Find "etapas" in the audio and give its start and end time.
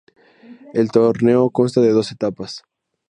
2.11-2.63